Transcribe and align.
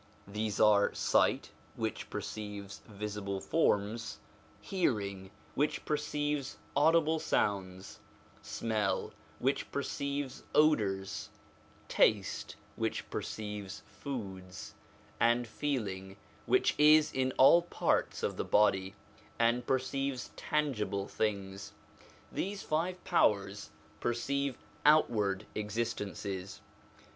These 0.27 0.59
are 0.59 0.91
sight, 0.95 1.51
which 1.75 2.09
perceives 2.09 2.81
visible 2.87 3.39
forms; 3.39 4.17
hearing, 4.59 5.29
which 5.53 5.85
per 5.85 5.95
ceives 5.95 6.55
audible 6.75 7.19
sounds; 7.19 7.99
smell, 8.41 9.13
which 9.37 9.71
perceives 9.71 10.41
odours; 10.55 11.29
taste, 11.87 12.55
which 12.75 13.07
perceives 13.11 13.83
foods; 13.85 14.73
and 15.19 15.45
feeling, 15.45 16.17
which 16.47 16.73
is 16.79 17.13
in 17.13 17.31
all 17.37 17.61
parts 17.61 18.23
of 18.23 18.37
the 18.37 18.43
body, 18.43 18.95
and 19.37 19.67
perceives 19.67 20.31
tangible 20.35 21.07
things. 21.07 21.73
These 22.31 22.63
five 22.63 23.03
powers 23.03 23.69
perceive 23.99 24.57
outward 24.83 25.45
existences. 25.53 26.59